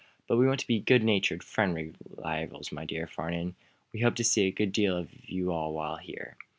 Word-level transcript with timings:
"But 0.25 0.37
we 0.37 0.47
want 0.47 0.59
to 0.61 0.65
be 0.65 0.79
good 0.79 1.03
natured, 1.03 1.43
friendly 1.43 1.93
rivals, 2.17 2.71
my 2.71 2.85
dear 2.85 3.05
Farnum. 3.05 3.55
We 3.93 3.99
hope 3.99 4.15
to 4.15 4.23
see 4.23 4.47
a 4.47 4.51
good 4.51 4.71
deal 4.71 4.97
of 4.97 5.09
you 5.29 5.51
all 5.51 5.73
while 5.73 5.97
here." 5.97 6.37